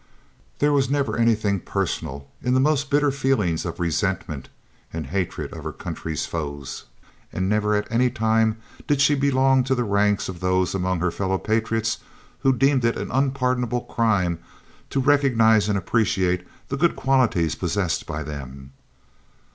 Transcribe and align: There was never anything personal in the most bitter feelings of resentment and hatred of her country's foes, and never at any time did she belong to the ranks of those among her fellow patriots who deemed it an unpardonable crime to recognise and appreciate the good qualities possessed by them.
There 0.57 0.73
was 0.73 0.89
never 0.89 1.15
anything 1.15 1.59
personal 1.59 2.27
in 2.41 2.55
the 2.55 2.59
most 2.59 2.89
bitter 2.89 3.11
feelings 3.11 3.65
of 3.65 3.79
resentment 3.79 4.49
and 4.91 5.05
hatred 5.05 5.53
of 5.53 5.63
her 5.63 5.71
country's 5.71 6.25
foes, 6.25 6.85
and 7.31 7.47
never 7.47 7.75
at 7.75 7.87
any 7.91 8.09
time 8.09 8.57
did 8.87 8.99
she 8.99 9.13
belong 9.13 9.63
to 9.65 9.75
the 9.75 9.83
ranks 9.83 10.27
of 10.27 10.39
those 10.39 10.73
among 10.73 11.01
her 11.01 11.11
fellow 11.11 11.37
patriots 11.37 11.99
who 12.39 12.51
deemed 12.51 12.83
it 12.83 12.97
an 12.97 13.11
unpardonable 13.11 13.81
crime 13.81 14.39
to 14.89 14.99
recognise 14.99 15.69
and 15.69 15.77
appreciate 15.77 16.47
the 16.69 16.77
good 16.77 16.95
qualities 16.95 17.53
possessed 17.53 18.07
by 18.07 18.23
them. 18.23 18.71